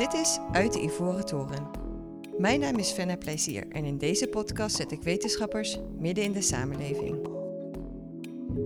[0.00, 1.70] Dit is Uit de Ivoren Toren.
[2.38, 6.40] Mijn naam is Fenna Plezier en in deze podcast zet ik wetenschappers midden in de
[6.40, 7.28] samenleving.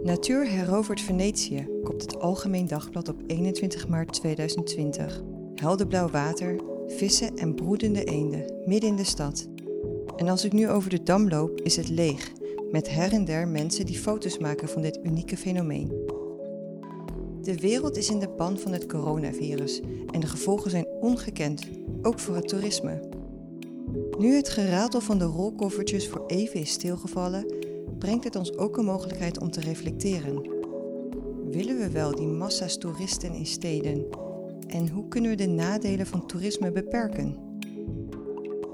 [0.03, 5.23] Natuur herovert Venetië, kopt het Algemeen Dagblad op 21 maart 2020.
[5.55, 9.49] Helderblauw water, vissen en broedende eenden, midden in de stad.
[10.17, 12.33] En als ik nu over de dam loop, is het leeg,
[12.71, 16.14] met her en der mensen die foto's maken van dit unieke fenomeen.
[17.45, 21.69] De wereld is in de ban van het coronavirus en de gevolgen zijn ongekend,
[22.03, 23.01] ook voor het toerisme.
[24.19, 27.55] Nu het geratel van de rolkoffertjes voor even is stilgevallen,
[27.99, 30.51] brengt het ons ook een mogelijkheid om te reflecteren.
[31.51, 34.07] Willen we wel die massa's toeristen in steden?
[34.67, 37.37] En hoe kunnen we de nadelen van toerisme beperken?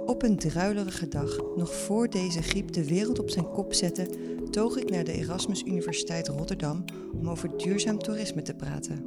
[0.06, 4.08] Op een druilerige dag, nog voor deze griep de wereld op zijn kop zette,
[4.50, 9.04] toog ik naar de Erasmus Universiteit Rotterdam om over duurzaam toerisme te praten.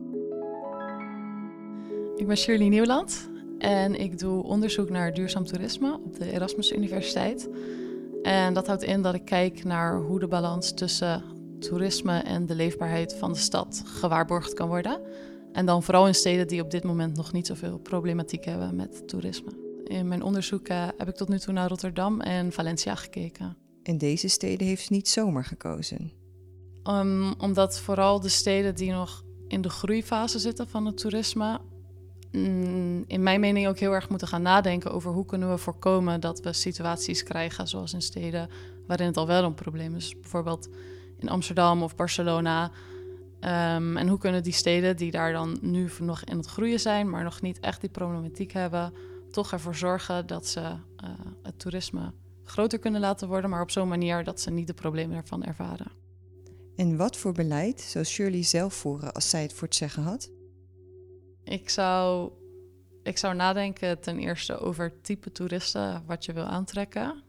[2.16, 7.50] Ik ben Shirley Nieuwland en ik doe onderzoek naar duurzaam toerisme op de Erasmus Universiteit.
[8.22, 11.24] En dat houdt in dat ik kijk naar hoe de balans tussen
[11.60, 15.02] toerisme en de leefbaarheid van de stad gewaarborgd kan worden.
[15.52, 19.08] En dan vooral in steden die op dit moment nog niet zoveel problematiek hebben met
[19.08, 19.52] toerisme.
[19.84, 23.63] In mijn onderzoek heb ik tot nu toe naar Rotterdam en Valencia gekeken.
[23.84, 26.12] En deze steden heeft ze niet zomaar gekozen.
[26.84, 31.60] Um, omdat vooral de steden die nog in de groeifase zitten van het toerisme,
[32.32, 36.20] mm, in mijn mening ook heel erg moeten gaan nadenken over hoe kunnen we voorkomen
[36.20, 38.50] dat we situaties krijgen zoals in steden
[38.88, 40.20] waarin het al wel een probleem is.
[40.20, 40.70] Bijvoorbeeld
[41.20, 42.72] in Amsterdam of Barcelona.
[43.40, 47.10] Um, en hoe kunnen die steden die daar dan nu nog in het groeien zijn,
[47.10, 48.94] maar nog niet echt die problematiek hebben,
[49.32, 51.10] toch ervoor zorgen dat ze uh,
[51.44, 55.18] het toerisme groter kunnen laten worden, maar op zo'n manier dat ze niet de problemen
[55.18, 55.92] ervan ervaren.
[56.76, 60.32] En wat voor beleid zou Shirley zelf voeren als zij het voor het zeggen had?
[61.44, 62.32] Ik zou,
[63.04, 67.24] ik zou nadenken ten eerste over het type toeristen wat je wil aantrekken.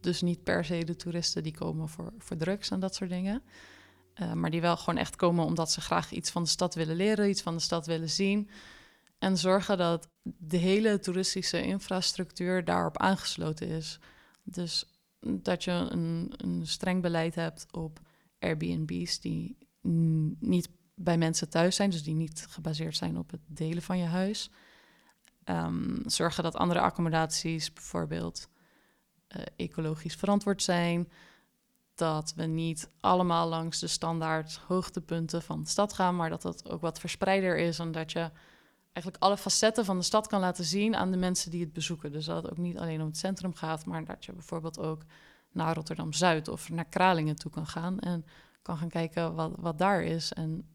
[0.00, 3.42] Dus niet per se de toeristen die komen voor, voor drugs en dat soort dingen.
[4.20, 6.96] Uh, maar die wel gewoon echt komen omdat ze graag iets van de stad willen
[6.96, 8.50] leren, iets van de stad willen zien.
[9.18, 13.98] En zorgen dat de hele toeristische infrastructuur daarop aangesloten is.
[14.42, 14.84] Dus
[15.20, 18.00] dat je een, een streng beleid hebt op
[18.38, 19.56] Airbnb's die
[20.38, 24.04] niet bij mensen thuis zijn, dus die niet gebaseerd zijn op het delen van je
[24.04, 24.50] huis.
[25.44, 28.48] Um, zorgen dat andere accommodaties bijvoorbeeld
[29.36, 31.08] uh, ecologisch verantwoord zijn.
[31.94, 36.70] Dat we niet allemaal langs de standaard hoogtepunten van de stad gaan, maar dat dat
[36.70, 38.30] ook wat verspreider is en dat je
[38.96, 42.12] eigenlijk alle facetten van de stad kan laten zien aan de mensen die het bezoeken.
[42.12, 45.02] Dus dat het ook niet alleen om het centrum gaat, maar dat je bijvoorbeeld ook
[45.52, 48.24] naar Rotterdam Zuid of naar Kralingen toe kan gaan en
[48.62, 50.32] kan gaan kijken wat, wat daar is.
[50.32, 50.68] En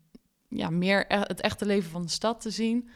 [0.47, 2.89] ja, meer e het echte leven van de stad te zien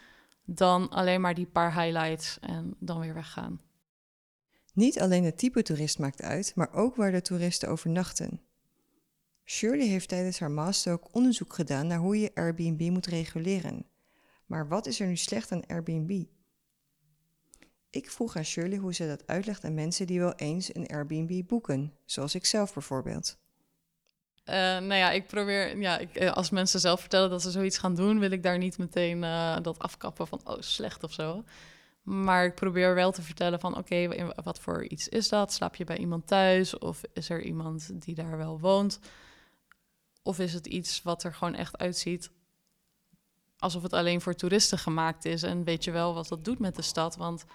[0.46, 3.62] dan alleen maar die paar highlights en dan weer weggaan.
[4.74, 8.42] Niet alleen het type toerist maakt uit, maar ook waar de toeristen overnachten.
[9.46, 13.86] Shirley heeft tijdens haar master ook onderzoek gedaan naar hoe je Airbnb moet reguleren.
[14.46, 16.24] Maar wat is er nu slecht aan Airbnb?
[17.90, 21.48] Ik vroeg aan Shirley hoe ze dat uitlegt aan mensen die wel eens een Airbnb
[21.48, 23.38] boeken, zoals ik zelf bijvoorbeeld.
[24.46, 27.78] Uh, nou ja, ik probeer, ja, ik, eh, als mensen zelf vertellen dat ze zoiets
[27.78, 31.44] gaan doen, wil ik daar niet meteen uh, dat afkappen van, oh, slecht of zo.
[32.02, 35.54] Maar ik probeer wel te vertellen van, oké, wat voor iets is dat?
[35.54, 36.78] Slaap je bij iemand thuis?
[36.78, 39.00] Of is er iemand die daar wel woont?
[40.24, 42.32] Of is het iets wat er gewoon echt uitziet
[43.66, 45.44] alsof het alleen voor toeristen gemaakt is.
[45.44, 47.16] En weet je wel wat dat doet met de stad?
[47.16, 47.46] Want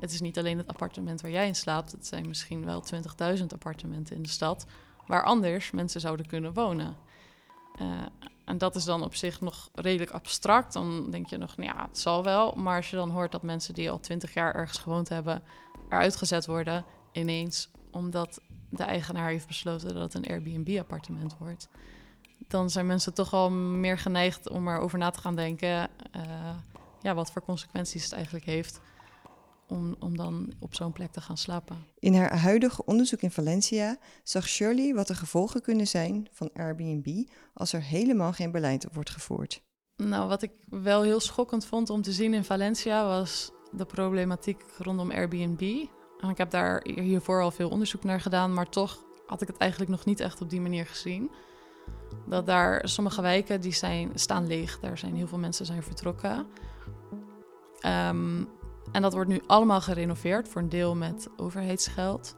[0.00, 1.92] het is niet alleen het appartement waar jij in slaapt.
[1.92, 2.84] Het zijn misschien wel
[3.38, 4.66] 20.000 appartementen in de stad.
[5.06, 6.96] Waar anders mensen zouden kunnen wonen.
[7.80, 8.02] Uh,
[8.44, 10.72] en dat is dan op zich nog redelijk abstract.
[10.72, 12.52] Dan denk je nog, nou ja, het zal wel.
[12.52, 15.42] Maar als je dan hoort dat mensen die al 20 jaar ergens gewoond hebben,
[15.88, 21.68] eruit gezet worden, ineens omdat de eigenaar heeft besloten dat het een Airbnb-appartement wordt
[22.48, 25.90] dan zijn mensen toch al meer geneigd om erover na te gaan denken.
[26.16, 26.22] Uh,
[27.00, 28.80] ja, wat voor consequenties het eigenlijk heeft.
[29.68, 31.86] Om, om dan op zo'n plek te gaan slapen.
[31.98, 37.28] In haar huidige onderzoek in Valencia zag Shirley wat de gevolgen kunnen zijn van Airbnb
[37.54, 39.62] als er helemaal geen beleid op wordt gevoerd.
[39.96, 44.64] Nou, wat ik wel heel schokkend vond om te zien in Valencia was de problematiek
[44.78, 45.86] rondom Airbnb.
[46.20, 49.56] En ik heb daar hiervoor al veel onderzoek naar gedaan, maar toch had ik het
[49.56, 51.30] eigenlijk nog niet echt op die manier gezien.
[52.26, 54.80] Dat daar sommige wijken die zijn, staan leeg.
[54.80, 56.46] Daar zijn heel veel mensen zijn vertrokken.
[57.86, 58.48] Um,
[58.92, 62.34] en dat wordt nu allemaal gerenoveerd, voor een deel met overheidsgeld.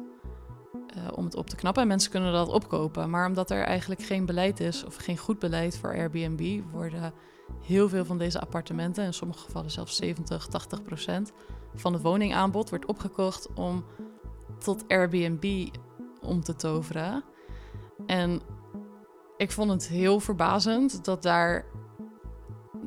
[0.97, 1.83] Uh, om het op te knappen.
[1.83, 3.11] En mensen kunnen dat opkopen.
[3.11, 7.13] Maar omdat er eigenlijk geen beleid is, of geen goed beleid voor Airbnb, worden
[7.63, 11.33] heel veel van deze appartementen, in sommige gevallen zelfs 70, 80 procent
[11.75, 13.85] van het woningaanbod, wordt opgekocht om
[14.59, 15.69] tot Airbnb
[16.21, 17.25] om te toveren.
[18.07, 18.41] En
[19.37, 21.65] ik vond het heel verbazend dat daar,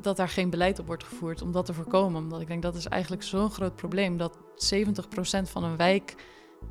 [0.01, 2.21] dat daar geen beleid op wordt gevoerd om dat te voorkomen.
[2.21, 4.39] Omdat ik denk dat is eigenlijk zo'n groot probleem dat 70%
[5.43, 6.15] van een wijk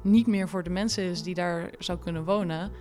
[0.02, 2.72] niet meer voor de mensen is die daar zou kunnen wonen.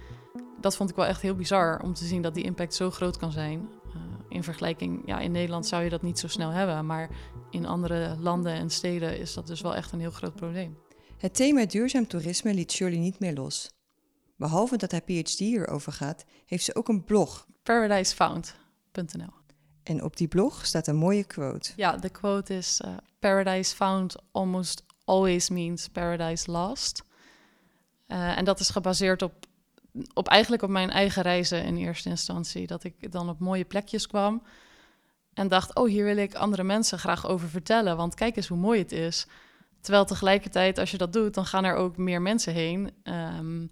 [0.59, 3.17] Dat vond ik wel echt heel bizar om te zien dat die impact zo groot
[3.17, 3.69] kan zijn.
[3.87, 7.09] Uh, in vergelijking, ja, in Nederland zou je dat niet zo snel hebben, maar
[7.49, 10.77] in andere landen en steden is dat dus wel echt een heel groot probleem.
[11.17, 13.76] Het thema duurzaam toerisme liet Shirley niet meer los.
[14.37, 17.47] Behalve dat haar PhD hierover gaat, heeft ze ook een blog.
[17.63, 19.33] ParadiseFound.nl.
[19.83, 21.71] En op die blog staat een mooie quote.
[21.75, 27.03] Ja, de quote is: uh, Paradise found almost always means paradise lost.
[28.07, 29.33] Uh, en dat is gebaseerd op,
[30.13, 32.67] op eigenlijk op mijn eigen reizen in eerste instantie.
[32.67, 34.43] Dat ik dan op mooie plekjes kwam
[35.33, 38.57] en dacht: oh, hier wil ik andere mensen graag over vertellen, want kijk eens hoe
[38.57, 39.27] mooi het is.
[39.81, 42.91] Terwijl tegelijkertijd, als je dat doet, dan gaan er ook meer mensen heen.
[43.03, 43.71] Um,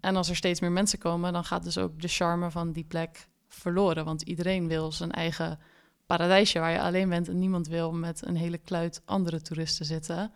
[0.00, 2.84] en als er steeds meer mensen komen, dan gaat dus ook de charme van die
[2.84, 4.04] plek verloren.
[4.04, 5.58] Want iedereen wil zijn eigen
[6.06, 10.32] paradijsje waar je alleen bent en niemand wil met een hele kluit andere toeristen zitten.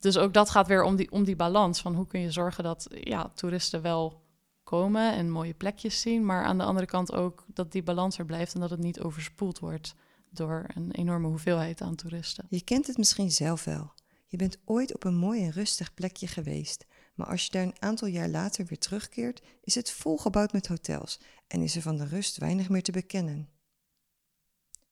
[0.00, 2.64] Dus ook dat gaat weer om die, om die balans van hoe kun je zorgen
[2.64, 4.22] dat ja, toeristen wel
[4.62, 8.24] komen en mooie plekjes zien, maar aan de andere kant ook dat die balans er
[8.24, 9.94] blijft en dat het niet overspoeld wordt
[10.30, 12.46] door een enorme hoeveelheid aan toeristen.
[12.48, 13.92] Je kent het misschien zelf wel.
[14.26, 16.86] Je bent ooit op een mooi en rustig plekje geweest,
[17.18, 21.20] maar als je daar een aantal jaar later weer terugkeert, is het volgebouwd met hotels
[21.46, 23.48] en is er van de rust weinig meer te bekennen.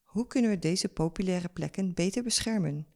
[0.03, 2.87] Hoe kunnen we deze populaire plekken beter beschermen?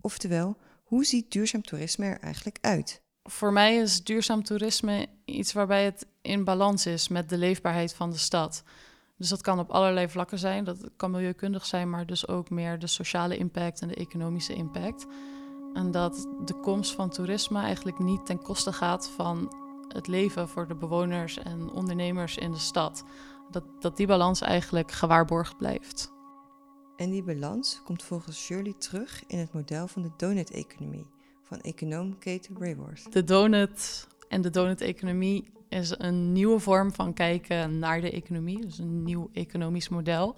[0.00, 3.02] Oftewel, hoe ziet duurzaam toerisme er eigenlijk uit?
[3.22, 8.10] Voor mij is duurzaam toerisme iets waarbij het in balans is met de leefbaarheid van
[8.10, 8.62] de stad.
[9.16, 10.64] Dus dat kan op allerlei vlakken zijn.
[10.64, 15.06] Dat kan milieukundig zijn, maar dus ook meer de sociale impact en de economische impact.
[15.74, 19.54] En dat de komst van toerisme eigenlijk niet ten koste gaat van
[19.88, 23.04] het leven voor de bewoners en ondernemers in de stad.
[23.50, 26.12] Dat, dat die balans eigenlijk gewaarborgd blijft.
[26.96, 31.06] En die balans komt volgens Shirley terug in het model van de donut-economie
[31.42, 33.12] van econoom Kate Raworth.
[33.12, 38.78] De donut en de donut-economie is een nieuwe vorm van kijken naar de economie, dus
[38.78, 40.36] een nieuw economisch model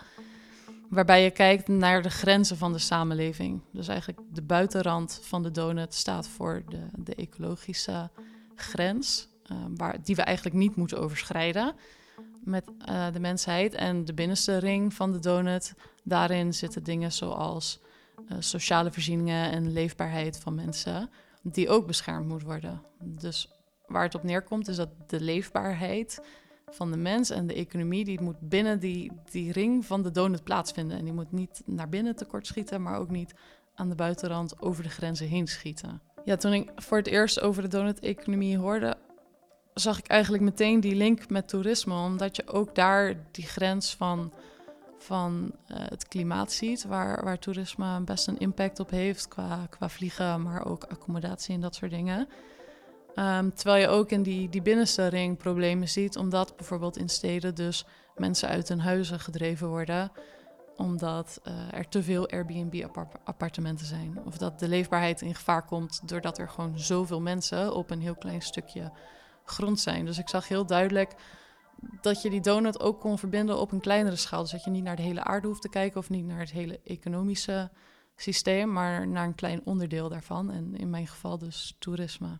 [0.88, 3.62] waarbij je kijkt naar de grenzen van de samenleving.
[3.72, 8.10] Dus eigenlijk de buitenrand van de donut staat voor de, de ecologische
[8.54, 11.75] grens, uh, waar, die we eigenlijk niet moeten overschrijden
[12.44, 13.75] met uh, de mensheid.
[13.75, 17.81] En de binnenste ring van de donut, daarin zitten dingen zoals
[18.28, 21.10] uh, sociale voorzieningen en leefbaarheid van mensen,
[21.42, 22.82] die ook beschermd moet worden.
[23.00, 23.48] Dus
[23.86, 26.20] waar het op neerkomt is dat de leefbaarheid
[26.70, 30.44] van de mens en de economie, die moet binnen die, die ring van de donut
[30.44, 30.99] plaatsvinden.
[30.99, 33.34] En die moet niet naar binnen tekort schieten, maar ook niet
[33.75, 36.00] aan de buitenrand over de grenzen heen schieten.
[36.25, 38.96] Ja, toen ik voor het eerst over de donut-economie hoorde,
[39.75, 44.32] zag ik eigenlijk meteen die link met toerisme, omdat je ook daar die grens van,
[44.99, 49.88] van uh, het klimaat ziet, waar, waar toerisme best een impact op heeft qua, qua
[49.88, 52.28] vliegen, maar ook accommodatie en dat soort dingen.
[53.14, 57.55] Um, terwijl je ook in die, die binnenste ring problemen ziet, omdat bijvoorbeeld in steden
[57.55, 60.12] dus mensen uit hun huizen gedreven worden,
[60.76, 64.19] omdat uh, er te veel Airbnb-appartementen zijn.
[64.25, 68.17] Of dat de leefbaarheid in gevaar komt doordat er gewoon zoveel mensen op een heel
[68.17, 68.93] klein stukje
[69.44, 70.05] grond zijn.
[70.05, 71.15] Dus ik zag heel duidelijk
[72.00, 74.43] dat je die donut ook kon verbinden op een kleinere schaal.
[74.43, 76.50] Dus dat je niet naar de hele aarde hoeft te kijken of niet naar het
[76.50, 77.70] hele economische
[78.17, 80.50] systeem, maar naar een klein onderdeel daarvan.
[80.50, 82.39] En in mijn geval dus toerisme.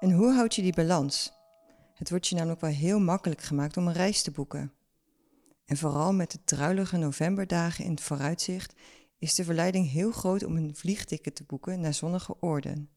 [0.00, 1.32] En hoe houd je die balans?
[1.94, 4.72] Het wordt je namelijk wel heel makkelijk gemaakt om een reis te boeken.
[5.66, 8.74] En vooral met de druilige novemberdagen in het vooruitzicht
[9.18, 12.90] is de verleiding heel groot om een vliegticket te boeken naar zonnige oorden.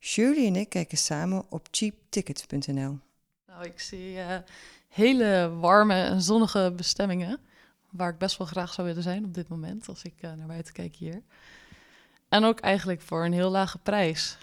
[0.00, 2.98] Shirley en ik kijken samen op cheaptickets.nl.
[3.46, 4.36] Nou, ik zie uh,
[4.88, 7.40] hele warme en zonnige bestemmingen,
[7.90, 10.46] waar ik best wel graag zou willen zijn op dit moment, als ik uh, naar
[10.46, 11.22] buiten kijk hier.
[12.28, 14.38] En ook eigenlijk voor een heel lage prijs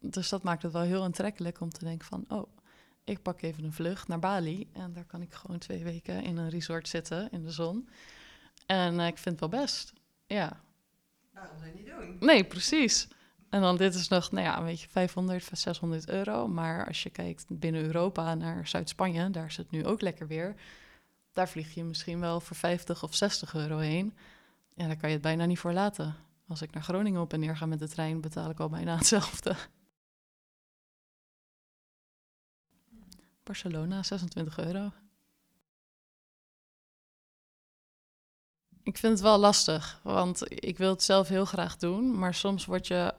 [0.00, 2.24] dus dat maakt het wel heel aantrekkelijk om te denken van...
[2.28, 2.48] oh,
[3.04, 4.68] ik pak even een vlucht naar Bali...
[4.72, 7.88] en daar kan ik gewoon twee weken in een resort zitten in de zon.
[8.66, 9.92] En uh, ik vind het wel best,
[10.26, 10.60] ja.
[11.32, 12.16] Waarom zou je niet doen?
[12.20, 13.08] Nee, precies.
[13.48, 16.48] En dan dit is nog, nou ja, een beetje 500, 600 euro.
[16.48, 20.54] Maar als je kijkt binnen Europa naar Zuid-Spanje, daar is het nu ook lekker weer.
[21.32, 24.16] Daar vlieg je misschien wel voor 50 of 60 euro heen.
[24.74, 26.16] Ja, daar kan je het bijna niet voor laten.
[26.48, 28.96] Als ik naar Groningen op en neer ga met de trein, betaal ik al bijna
[28.98, 29.54] hetzelfde.
[33.48, 34.92] Barcelona, 26 euro.
[38.82, 42.64] Ik vind het wel lastig, want ik wil het zelf heel graag doen, maar soms
[42.64, 43.14] word je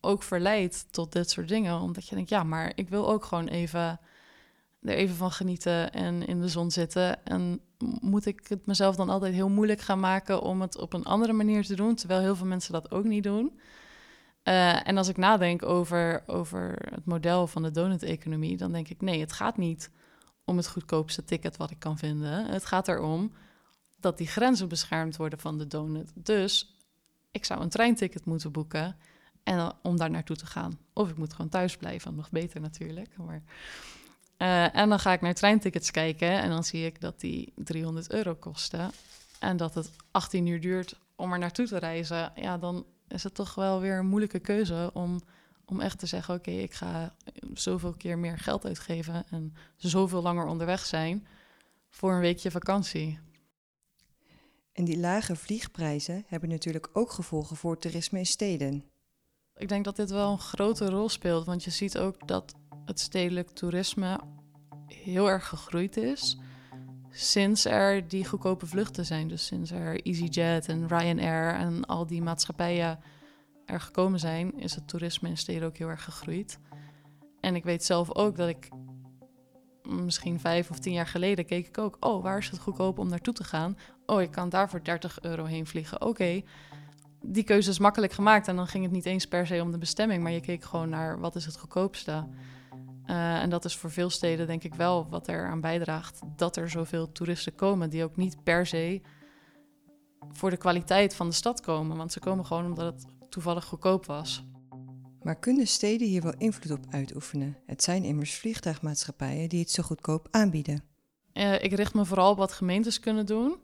[0.00, 3.48] ook verleid tot dit soort dingen, omdat je denkt, ja, maar ik wil ook gewoon
[3.48, 4.00] even
[4.82, 7.24] er even van genieten en in de zon zitten.
[7.24, 7.60] En
[8.00, 11.32] moet ik het mezelf dan altijd heel moeilijk gaan maken om het op een andere
[11.32, 13.60] manier te doen, terwijl heel veel mensen dat ook niet doen.
[14.48, 19.00] Uh, en als ik nadenk over, over het model van de donut-economie, dan denk ik,
[19.00, 19.90] nee, het gaat niet
[20.44, 22.46] om het goedkoopste ticket wat ik kan vinden.
[22.46, 23.32] Het gaat erom
[24.00, 26.12] dat die grenzen beschermd worden van de donut.
[26.14, 26.76] Dus
[27.30, 28.96] ik zou een treinticket moeten boeken
[29.42, 30.78] en om daar naartoe te gaan.
[30.92, 33.16] Of ik moet gewoon thuis blijven, nog beter natuurlijk.
[33.16, 33.42] Maar,
[34.38, 38.12] uh, en dan ga ik naar treintickets kijken en dan zie ik dat die 300
[38.12, 38.90] euro kosten.
[39.38, 42.32] En dat het 18 uur duurt om er naartoe te reizen.
[42.34, 45.20] Ja, dan is het toch wel weer een moeilijke keuze om,
[45.64, 47.14] om echt te zeggen: oké, ik ga
[47.54, 51.26] zoveel keer meer geld uitgeven en zoveel langer onderweg zijn
[51.90, 53.18] voor een weekje vakantie.
[54.72, 58.84] En die lage vliegprijzen hebben natuurlijk ook gevolgen voor toerisme in steden.
[59.56, 63.00] Ik denk dat dit wel een grote rol speelt, want je ziet ook dat het
[63.00, 64.20] stedelijk toerisme
[64.86, 66.38] heel erg gegroeid is
[67.20, 69.28] sinds er die goedkope vluchten zijn.
[69.28, 72.98] Dus sinds er EasyJet en Ryanair en al die maatschappijen
[73.66, 76.58] er gekomen zijn, is het toerisme in steden ook heel erg gegroeid.
[77.40, 78.68] En ik weet zelf ook dat ik
[79.82, 83.08] misschien vijf of tien jaar geleden keek ik ook, oh, waar is het goedkoop om
[83.08, 83.78] naartoe te gaan?
[84.06, 86.00] Oh, ik kan daar voor 30 euro heen vliegen.
[86.00, 86.42] Oké,
[87.22, 89.78] die keuze is makkelijk gemaakt en dan ging het niet eens per se om de
[89.78, 92.26] bestemming, maar je keek gewoon naar wat is het goedkoopste.
[93.10, 96.56] Uh, en dat is voor veel steden denk ik wel wat er aan bijdraagt dat
[96.56, 99.00] er zoveel toeristen komen die ook niet per se
[100.32, 104.06] voor de kwaliteit van de stad komen, want ze komen gewoon omdat het toevallig goedkoop
[104.06, 104.44] was.
[105.22, 107.56] Maar kunnen steden hier wel invloed op uitoefenen?
[107.66, 110.82] Het zijn immers vliegtuigmaatschappijen die het zo goedkoop aanbieden.
[111.32, 113.56] Uh, ik richt me vooral op wat gemeentes kunnen doen.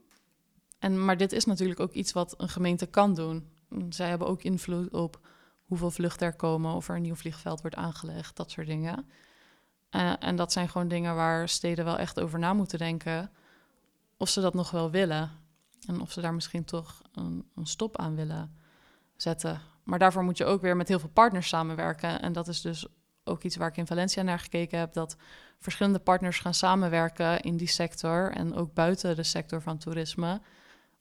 [0.79, 3.49] En, maar dit is natuurlijk ook iets wat een gemeente kan doen.
[3.89, 5.21] Zij hebben ook invloed op
[5.65, 9.07] hoeveel vluchten er komen, of er een nieuw vliegveld wordt aangelegd, dat soort dingen.
[9.95, 13.31] Uh, en dat zijn gewoon dingen waar steden wel echt over na moeten denken.
[14.17, 15.31] Of ze dat nog wel willen.
[15.87, 18.57] En of ze daar misschien toch een, een stop aan willen
[19.17, 19.61] zetten.
[19.85, 22.23] Maar daarvoor moet je ook weer met heel veel partners samenwerken.
[22.23, 22.87] En dat is dus
[23.25, 24.93] ook iets waar ik in Valencia naar gekeken heb.
[24.93, 25.17] Dat
[25.59, 28.33] verschillende partners gaan samenwerken in die sector.
[28.33, 30.41] En ook buiten de sector van toerisme.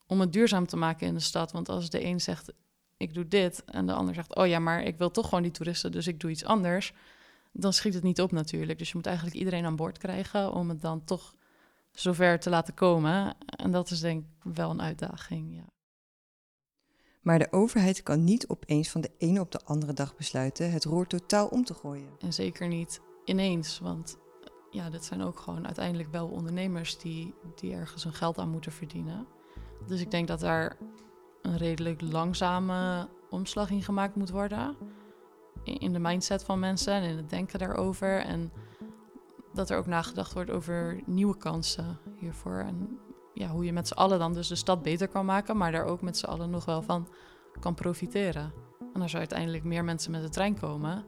[0.08, 1.52] Om het duurzaam te maken in de stad.
[1.52, 2.52] Want als de een zegt,
[2.98, 3.64] ik doe dit.
[3.66, 5.92] En de ander zegt, oh ja, maar ik wil toch gewoon die toeristen.
[5.92, 6.94] Dus ik doe iets anders.
[7.54, 8.80] Dan schiet het niet op natuurlijk.
[8.80, 10.52] Dus je moet eigenlijk iedereen aan boord krijgen.
[10.52, 11.36] Om het dan toch
[11.92, 13.36] zover te laten komen.
[13.46, 15.72] En dat is denk ik wel een uitdaging, ja.
[17.22, 20.84] Maar de overheid kan niet opeens van de ene op de andere dag besluiten het
[20.84, 22.10] roer totaal om te gooien.
[22.20, 24.18] En zeker niet ineens, want
[24.72, 28.72] ja, dit zijn ook gewoon uiteindelijk wel ondernemers die, die ergens hun geld aan moeten
[28.72, 29.28] verdienen.
[29.88, 30.78] Dus ik denk dat daar
[31.42, 34.76] een redelijk langzame omslag in gemaakt moet worden.
[35.64, 38.20] In de mindset van mensen en in het denken daarover.
[38.20, 38.52] En
[39.54, 42.58] dat er ook nagedacht wordt over nieuwe kansen hiervoor.
[42.58, 43.00] En
[43.34, 45.86] ja, hoe je met z'n allen dan dus de stad beter kan maken, maar daar
[45.86, 47.08] ook met z'n allen nog wel van
[47.60, 48.54] kan profiteren.
[48.94, 51.06] En als er uiteindelijk meer mensen met de trein komen,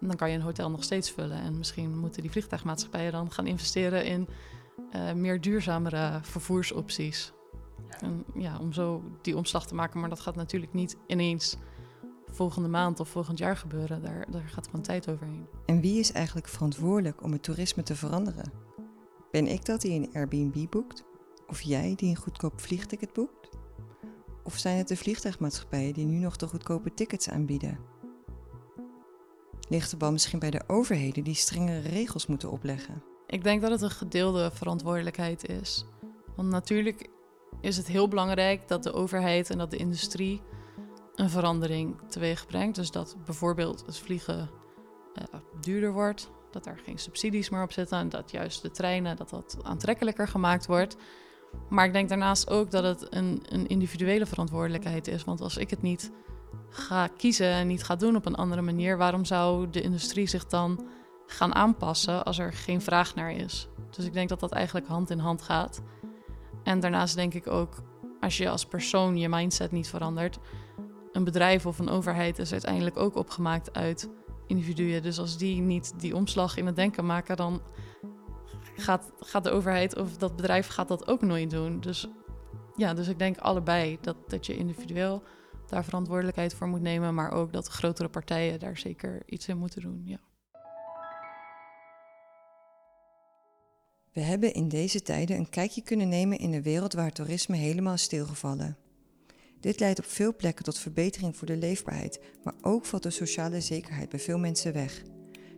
[0.00, 1.38] dan kan je een hotel nog steeds vullen.
[1.38, 4.28] En misschien moeten die vliegtuigmaatschappijen dan gaan investeren in
[4.94, 7.32] uh, meer duurzamere vervoersopties.
[8.00, 10.00] En, ja, om zo die omslag te maken.
[10.00, 11.56] Maar dat gaat natuurlijk niet ineens
[12.32, 14.02] volgende maand of volgend jaar gebeuren.
[14.02, 15.46] Daar, daar gaat gewoon tijd overheen.
[15.66, 18.52] En wie is eigenlijk verantwoordelijk om het toerisme te veranderen?
[19.30, 21.04] Ben ik dat die een Airbnb boekt?
[21.48, 23.48] Of jij die een goedkoop vliegticket boekt?
[24.44, 27.78] Of zijn het de vliegtuigmaatschappijen die nu nog de goedkope tickets aanbieden?
[29.68, 33.02] Ligt de bal misschien bij de overheden die strengere regels moeten opleggen?
[33.26, 35.84] Ik denk dat het een gedeelde verantwoordelijkheid is.
[36.36, 37.08] Want natuurlijk
[37.60, 40.42] is het heel belangrijk dat de overheid en dat de industrie
[41.14, 42.76] een verandering teweeg brengt.
[42.76, 44.50] Dus dat bijvoorbeeld het vliegen
[45.14, 49.16] uh, duurder wordt, dat er geen subsidies meer op zitten en dat juist de treinen
[49.16, 50.96] dat dat aantrekkelijker gemaakt wordt.
[51.68, 55.24] Maar ik denk daarnaast ook dat het een, een individuele verantwoordelijkheid is.
[55.24, 56.10] Want als ik het niet
[56.68, 60.46] ga kiezen en niet ga doen op een andere manier, waarom zou de industrie zich
[60.46, 60.86] dan
[61.26, 63.68] gaan aanpassen als er geen vraag naar is?
[63.90, 65.82] Dus ik denk dat dat eigenlijk hand in hand gaat.
[66.62, 67.74] En daarnaast denk ik ook,
[68.20, 70.38] als je als persoon je mindset niet verandert,
[71.12, 74.08] een bedrijf of een overheid is uiteindelijk ook opgemaakt uit
[74.46, 75.02] individuen.
[75.02, 77.62] Dus als die niet die omslag in het denken maken, dan
[78.76, 81.80] gaat, gaat de overheid of dat bedrijf gaat dat ook nooit doen.
[81.80, 82.08] Dus
[82.76, 85.22] ja, dus ik denk allebei dat, dat je individueel
[85.66, 89.80] daar verantwoordelijkheid voor moet nemen, maar ook dat grotere partijen daar zeker iets in moeten
[89.80, 90.02] doen.
[90.04, 90.18] Ja.
[94.12, 97.96] We hebben in deze tijden een kijkje kunnen nemen in een wereld waar toerisme helemaal
[97.96, 98.76] stilgevallen.
[99.60, 103.60] Dit leidt op veel plekken tot verbetering voor de leefbaarheid, maar ook valt de sociale
[103.60, 105.02] zekerheid bij veel mensen weg.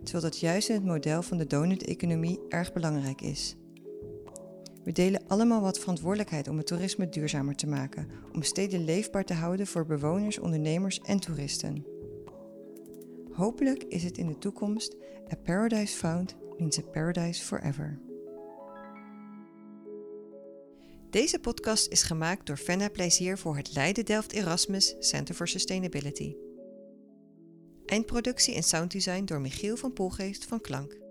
[0.02, 3.56] Terwijl dat juist in het model van de donut-economie erg belangrijk is.
[4.84, 9.34] We delen allemaal wat verantwoordelijkheid om het toerisme duurzamer te maken, om steden leefbaar te
[9.34, 11.86] houden voor bewoners, ondernemers en toeristen.
[13.32, 14.96] Hopelijk is het in de toekomst
[15.32, 18.00] a paradise found means a paradise forever.
[21.12, 26.34] Deze podcast is gemaakt door Fenna Plezier voor het Leiden Delft Erasmus Center for Sustainability.
[27.86, 31.01] Eindproductie en sounddesign door Michiel van Poelgeest van Klank.